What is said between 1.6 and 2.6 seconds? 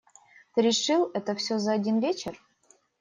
один вечер?